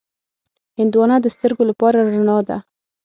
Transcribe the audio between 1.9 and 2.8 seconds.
رڼا ده.